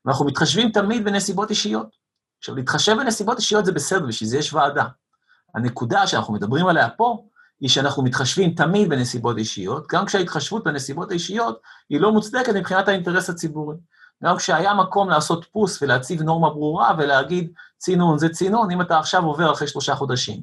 [0.06, 1.96] ואנחנו מתחשבים תמיד בנסיבות אישיות.
[2.40, 4.86] עכשיו, להתחשב בנסיבות אישיות זה בסדר, בשביל זה יש ועדה.
[5.56, 7.24] הנקודה שאנחנו מדברים עליה פה,
[7.60, 13.30] היא שאנחנו מתחשבים תמיד בנסיבות אישיות, גם כשההתחשבות בנסיבות האישיות היא לא מוצדקת מבחינת האינטרס
[13.30, 13.76] הציבורי.
[14.24, 19.26] גם כשהיה מקום לעשות פוס ולהציב נורמה ברורה ולהגיד, צינון זה צינון, אם אתה עכשיו
[19.26, 20.42] עובר אחרי שלושה חודשים.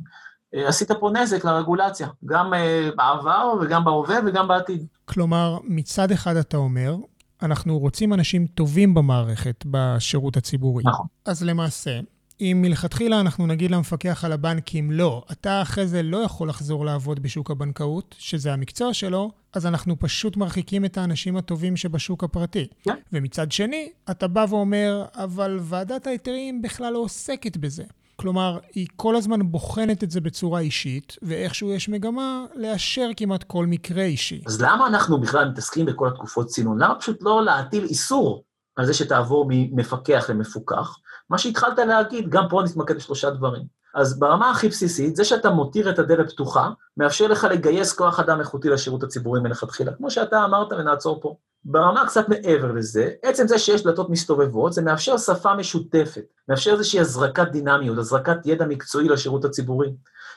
[0.55, 4.87] אה, עשית פה נזק לרגולציה, גם אה, בעבר וגם בהווה וגם בעתיד.
[5.05, 6.97] כלומר, מצד אחד אתה אומר,
[7.43, 10.85] אנחנו רוצים אנשים טובים במערכת, בשירות הציבורי.
[10.87, 11.07] נכון.
[11.25, 12.01] אז למעשה,
[12.41, 17.23] אם מלכתחילה אנחנו נגיד למפקח על הבנקים, לא, אתה אחרי זה לא יכול לחזור לעבוד
[17.23, 22.65] בשוק הבנקאות, שזה המקצוע שלו, אז אנחנו פשוט מרחיקים את האנשים הטובים שבשוק הפרטי.
[22.65, 22.85] Yeah.
[22.85, 22.97] כן.
[23.13, 27.85] ומצד שני, אתה בא ואומר, אבל ועדת ההיתרים בכלל לא עוסקת בזה.
[28.17, 33.67] כלומר, היא כל הזמן בוחנת את זה בצורה אישית, ואיכשהו יש מגמה לאשר כמעט כל
[33.67, 34.43] מקרה אישי.
[34.47, 36.83] אז למה אנחנו בכלל מתעסקים בכל התקופות צינון?
[36.83, 38.45] למה פשוט לא להטיל איסור
[38.77, 40.99] על זה שתעבור ממפקח למפוקח?
[41.31, 43.63] מה שהתחלת להגיד, גם פה נתמקד בשלושה דברים.
[43.95, 48.41] אז ברמה הכי בסיסית, זה שאתה מותיר את הדלת פתוחה, מאפשר לך לגייס כוח אדם
[48.41, 51.37] איכותי לשירות הציבורי מלכתחילה, כמו שאתה אמרת ונעצור פה.
[51.65, 57.01] ברמה קצת מעבר לזה, עצם זה שיש דלתות מסתובבות, זה מאפשר שפה משותפת, מאפשר איזושהי
[57.01, 59.93] הזרקת דינמיות, הזרקת ידע מקצועי לשירות הציבורי.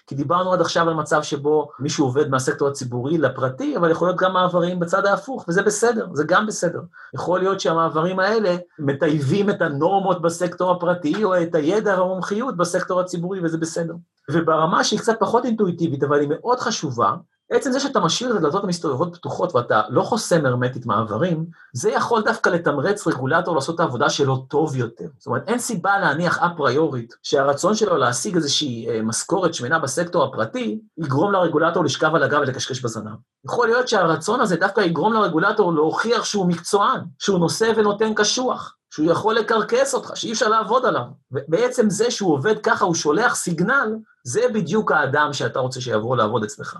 [0.07, 4.19] כי דיברנו עד עכשיו על מצב שבו מישהו עובד מהסקטור הציבורי לפרטי, אבל יכול להיות
[4.19, 6.81] גם מעברים בצד ההפוך, וזה בסדר, זה גם בסדר.
[7.13, 13.39] יכול להיות שהמעברים האלה מטייבים את הנורמות בסקטור הפרטי, או את הידע והמומחיות בסקטור הציבורי,
[13.43, 13.93] וזה בסדר.
[14.31, 17.11] וברמה שהיא קצת פחות אינטואיטיבית, אבל היא מאוד חשובה,
[17.51, 22.23] עצם זה שאתה משאיר את הדלתות המסתובבות פתוחות ואתה לא חוסם הרמטית מעברים, זה יכול
[22.23, 25.05] דווקא לתמרץ רגולטור לעשות את העבודה שלו טוב יותר.
[25.17, 30.79] זאת אומרת, אין סיבה להניח אפריורית שהרצון שלו להשיג איזושהי אה, משכורת שמנה בסקטור הפרטי,
[30.97, 33.15] יגרום לרגולטור לשכב על הגב ולקשקש בזנב.
[33.45, 38.73] יכול להיות שהרצון הזה דווקא יגרום לרגולטור להוכיח שהוא מקצוען, שהוא נושא ונותן קשוח.
[38.93, 41.03] שהוא יכול לקרקס אותך, שאי אפשר לעבוד עליו.
[41.31, 46.43] ובעצם זה שהוא עובד ככה, הוא שולח סיגנל, זה בדיוק האדם שאתה רוצה שיבוא לעבוד
[46.43, 46.77] אצלך.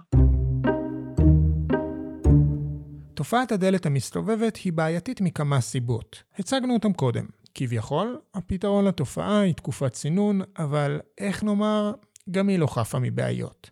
[3.18, 6.24] תופעת הדלת המסתובבת היא בעייתית מכמה סיבות.
[6.40, 7.26] הצגנו אותם קודם.
[7.54, 11.94] כביכול, הפתרון לתופעה היא תקופת צינון, אבל איך נאמר,
[12.32, 13.70] גם היא לא חפה מבעיות.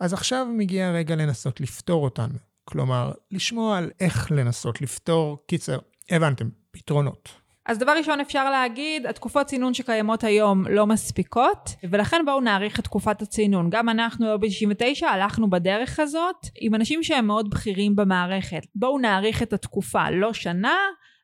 [0.00, 2.30] אז עכשיו מגיע הרגע לנסות לפתור אותן.
[2.64, 5.38] כלומר, לשמוע על איך לנסות לפתור.
[5.46, 5.78] קיצר,
[6.10, 7.28] הבנתם, פתרונות.
[7.66, 12.84] אז דבר ראשון אפשר להגיד, התקופות צינון שקיימות היום לא מספיקות, ולכן בואו נאריך את
[12.84, 13.70] תקופת הצינון.
[13.70, 18.66] גם אנחנו לא ב-99 הלכנו בדרך הזאת עם אנשים שהם מאוד בכירים במערכת.
[18.74, 20.76] בואו נאריך את התקופה, לא שנה,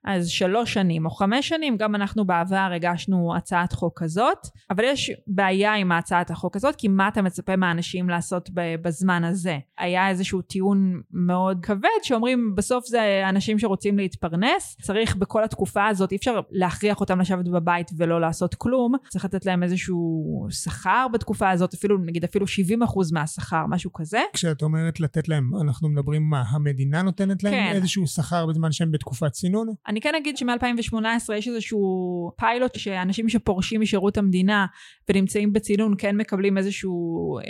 [0.04, 4.38] אז שלוש שנים או חמש שנים, גם אנחנו בעבר הגשנו הצעת חוק כזאת,
[4.70, 9.58] אבל יש בעיה עם הצעת החוק הזאת, כי מה אתה מצפה מהאנשים לעשות בזמן הזה?
[9.78, 16.12] היה איזשהו טיעון מאוד כבד שאומרים בסוף זה אנשים שרוצים להתפרנס, צריך בכל התקופה הזאת,
[16.12, 21.50] אי אפשר להכריח אותם לשבת בבית ולא לעשות כלום, צריך לתת להם איזשהו שכר בתקופה
[21.50, 24.20] הזאת, אפילו נגיד אפילו 70 אחוז מהשכר, משהו כזה.
[24.32, 27.72] כשאת אומרת לתת להם, אנחנו מדברים מה, המדינה נותנת להם כן.
[27.74, 29.68] איזשהו שכר בזמן שהם בתקופת צינון?
[29.90, 34.66] אני כן אגיד שמ-2018 יש איזשהו פיילוט שאנשים שפורשים משירות המדינה
[35.08, 37.42] ונמצאים בצינון כן מקבלים איזשהו אה,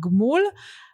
[0.00, 0.42] גמול.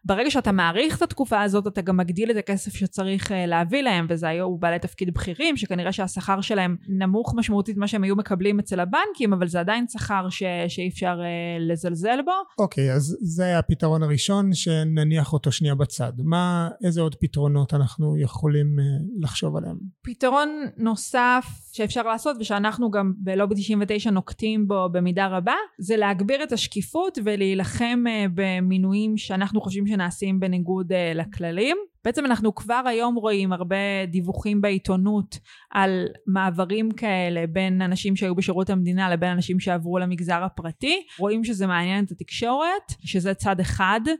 [0.04, 4.06] ברגע שאתה מעריך את התקופה הזאת, אתה גם מגדיל את הכסף שצריך אה, להביא להם,
[4.08, 8.80] וזה היו בעלי תפקיד בכירים, שכנראה שהשכר שלהם נמוך משמעותית ממה שהם היו מקבלים אצל
[8.80, 10.42] הבנקים, אבל זה עדיין שכר ש...
[10.68, 12.32] שאי אפשר אה, לזלזל בו.
[12.58, 16.12] אוקיי, okay, אז זה הפתרון הראשון, שנניח אותו שנייה בצד.
[16.24, 18.84] מה, איזה עוד פתרונות אנחנו יכולים אה,
[19.20, 19.76] לחשוב עליהם?
[20.02, 26.52] פתרון נוסף שאפשר לעשות, ושאנחנו גם בלובי 99 נוקטים בו במידה רבה, זה להגביר את
[26.52, 31.76] השקיפות ולהילחם במינויים שאנחנו חושבים שנעשים בניגוד uh, לכללים.
[32.05, 35.38] בעצם אנחנו כבר היום רואים הרבה דיווחים בעיתונות
[35.70, 41.03] על מעברים כאלה בין אנשים שהיו בשירות המדינה לבין אנשים שעברו למגזר הפרטי.
[41.18, 44.14] רואים שזה מעניין את התקשורת, שזה צד אחד, אה,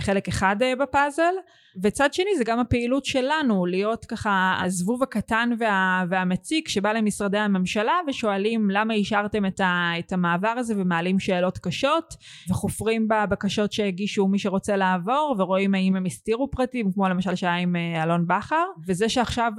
[0.00, 1.34] חלק אחד אה, בפאזל.
[1.82, 7.92] וצד שני זה גם הפעילות שלנו להיות ככה הזבוב הקטן וה, והמציק שבא למשרדי הממשלה
[8.08, 12.14] ושואלים למה אישרתם את, ה, את המעבר הזה ומעלים שאלות קשות
[12.50, 17.76] וחופרים בבקשות שהגישו מי שרוצה לעבור ורואים האם הם הסתירו פרטים כמו למשל שהיה עם
[17.76, 19.52] אה, אלון בכר וזה שעכשיו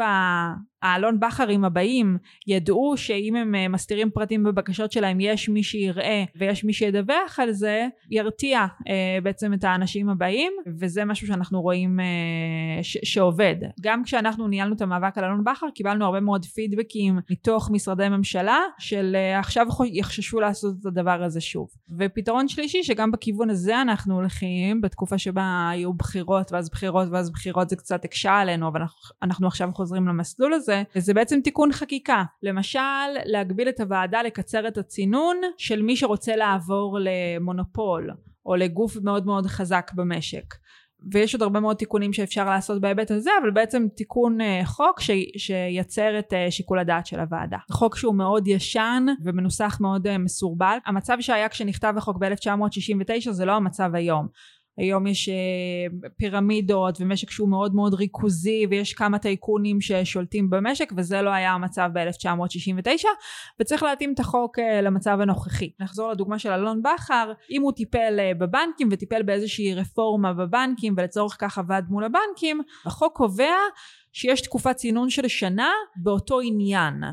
[0.82, 6.64] האלון בכרים הבאים ידעו שאם הם אה, מסתירים פרטים בבקשות שלהם יש מי שיראה ויש
[6.64, 12.84] מי שידווח על זה ירתיע אה, בעצם את האנשים הבאים וזה משהו שאנחנו רואים אה,
[12.84, 13.56] ש- שעובד.
[13.82, 18.60] גם כשאנחנו ניהלנו את המאבק על אלון בכר קיבלנו הרבה מאוד פידבקים מתוך משרדי ממשלה
[18.80, 21.70] של אה, עכשיו יחששו לעשות את הדבר הזה שוב.
[22.00, 27.70] ופתרון שלישי שגם בכיוון הזה אנחנו הולכים בתקופה שבה היו בחירות ואז בחירות ואז בחירות
[27.70, 32.24] זה קצת הקשה עלינו אבל אנחנו, אנחנו עכשיו חוזרים למסלול הזה וזה בעצם תיקון חקיקה.
[32.44, 32.80] למשל
[33.26, 38.10] להגביל את הוועדה לקצר את הצינון של מי שרוצה לעבור למונופול
[38.46, 40.56] או לגוף מאוד מאוד חזק במשק.
[41.12, 45.12] ויש עוד הרבה מאוד תיקונים שאפשר לעשות בהיבט הזה אבל בעצם תיקון uh, חוק ש,
[45.38, 47.58] שייצר את uh, שיקול הדעת של הוועדה.
[47.72, 50.78] חוק שהוא מאוד ישן ומנוסח מאוד uh, מסורבל.
[50.86, 54.28] המצב שהיה כשנכתב החוק ב-1969 זה לא המצב היום.
[54.80, 61.22] היום יש אה, פירמידות ומשק שהוא מאוד מאוד ריכוזי ויש כמה טייקונים ששולטים במשק וזה
[61.22, 63.06] לא היה המצב ב-1969
[63.60, 65.72] וצריך להתאים את החוק אה, למצב הנוכחי.
[65.80, 71.38] נחזור לדוגמה של אלון בכר, אם הוא טיפל אה, בבנקים וטיפל באיזושהי רפורמה בבנקים ולצורך
[71.40, 73.56] כך עבד מול הבנקים, החוק קובע
[74.14, 77.04] שיש תקופת צינון של שנה באותו עניין.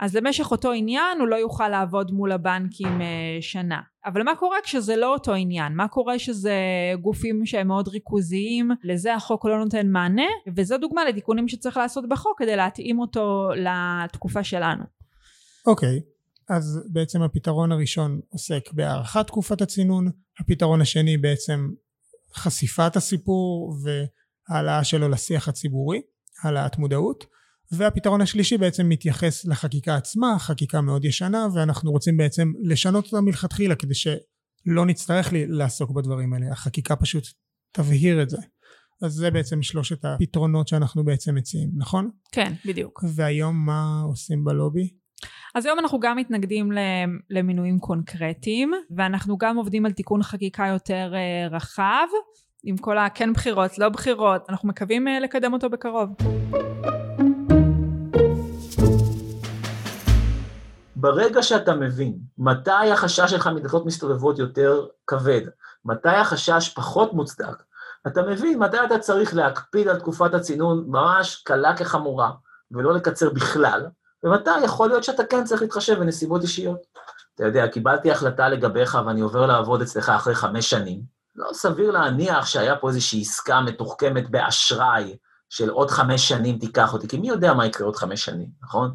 [0.00, 3.80] אז למשך אותו עניין הוא לא יוכל לעבוד מול הבנקים אה, שנה.
[4.06, 5.74] אבל מה קורה כשזה לא אותו עניין?
[5.74, 6.54] מה קורה שזה
[7.00, 8.70] גופים שהם מאוד ריכוזיים?
[8.84, 10.26] לזה החוק לא נותן מענה,
[10.56, 14.84] וזו דוגמה לתיקונים שצריך לעשות בחוק כדי להתאים אותו לתקופה שלנו.
[15.66, 21.70] אוקיי, okay, אז בעצם הפתרון הראשון עוסק בהארכת תקופת הצינון, הפתרון השני בעצם
[22.34, 23.74] חשיפת הסיפור
[24.50, 26.00] והעלאה שלו לשיח הציבורי,
[26.42, 27.24] העלאת מודעות.
[27.72, 33.74] והפתרון השלישי בעצם מתייחס לחקיקה עצמה, חקיקה מאוד ישנה, ואנחנו רוצים בעצם לשנות אותה מלכתחילה
[33.74, 37.24] כדי שלא נצטרך לי לעסוק בדברים האלה, החקיקה פשוט
[37.72, 38.38] תבהיר את זה.
[39.02, 42.10] אז זה בעצם שלושת הפתרונות שאנחנו בעצם מציעים, נכון?
[42.32, 43.04] כן, בדיוק.
[43.14, 44.88] והיום מה עושים בלובי?
[45.54, 46.72] אז היום אנחנו גם מתנגדים
[47.30, 52.06] למינויים קונקרטיים, ואנחנו גם עובדים על תיקון חקיקה יותר אה, רחב,
[52.64, 56.08] עם כל הכן בחירות, לא בחירות, אנחנו מקווים אה, לקדם אותו בקרוב.
[61.04, 65.40] ברגע שאתה מבין מתי החשש שלך מדלתות מסתובבות יותר כבד,
[65.84, 67.62] מתי החשש פחות מוצדק,
[68.06, 72.30] אתה מבין מתי אתה צריך להקפיד על תקופת הצינון ממש קלה כחמורה,
[72.70, 73.86] ולא לקצר בכלל,
[74.22, 76.78] ומתי יכול להיות שאתה כן צריך להתחשב בנסיבות אישיות.
[77.34, 81.02] אתה יודע, קיבלתי החלטה לגביך ואני עובר לעבוד אצלך אחרי חמש שנים,
[81.36, 85.16] לא סביר להניח שהיה פה איזושהי עסקה מתוחכמת באשראי
[85.48, 88.94] של עוד חמש שנים תיקח אותי, כי מי יודע מה יקרה עוד חמש שנים, נכון?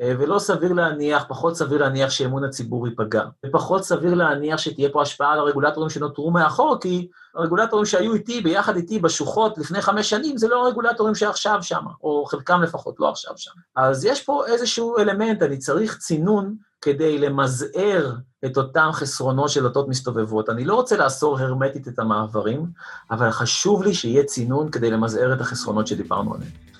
[0.00, 3.24] אה, ולא סביר להניח, פחות סביר להניח שאמון הציבור ייפגע.
[3.46, 8.76] ופחות סביר להניח שתהיה פה השפעה על הרגולטורים שנותרו מאחור, כי הרגולטורים שהיו איתי, ביחד
[8.76, 13.32] איתי בשוחות לפני חמש שנים, זה לא הרגולטורים שעכשיו שם, או חלקם לפחות לא עכשיו
[13.36, 13.50] שם.
[13.76, 18.12] אז יש פה איזשהו אלמנט, אני צריך צינון כדי למזער
[18.44, 20.48] את אותם חסרונות של אותות מסתובבות.
[20.48, 22.66] אני לא רוצה לאסור הרמטית את המעברים,
[23.10, 26.75] אבל חשוב לי שיהיה צינון כדי למזער את החסרונות שדיברנו עליהם.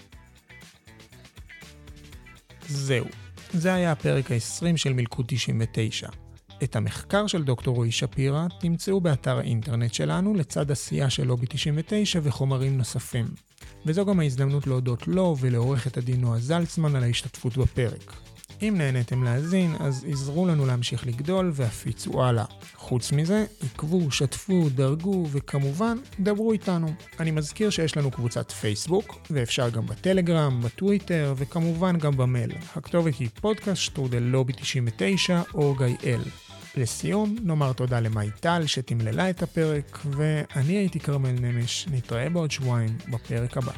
[2.76, 3.06] זהו,
[3.52, 6.08] זה היה הפרק ה-20 של מלכוד 99.
[6.62, 12.20] את המחקר של דוקטור רועי שפירא תמצאו באתר האינטרנט שלנו לצד עשייה של לובי 99
[12.22, 13.26] וחומרים נוספים.
[13.86, 18.12] וזו גם ההזדמנות להודות לו ולעורכת הדין נועה זלצמן על ההשתתפות בפרק.
[18.62, 22.44] אם נהניתם להאזין, אז עזרו לנו להמשיך לגדול והפיצו הלאה.
[22.76, 26.92] חוץ מזה, עקבו, שתפו, דרגו, וכמובן, דברו איתנו.
[27.20, 32.52] אני מזכיר שיש לנו קבוצת פייסבוק, ואפשר גם בטלגרם, בטוויטר, וכמובן גם במייל.
[32.76, 36.20] הכתובת היא פודקאסט שטרודל לובי 99 או גיא-אל.
[36.76, 42.98] לסיום, נאמר תודה למאי טל שתמללה את הפרק, ואני הייתי כרמל נמש, נתראה בעוד שבועיים
[43.08, 43.72] בפרק הבא.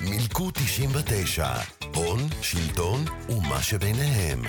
[0.00, 1.48] מילקו 99,
[1.94, 4.42] הון, שלטון ומה שביניהם.